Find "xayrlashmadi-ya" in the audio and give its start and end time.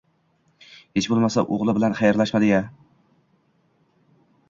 2.01-2.65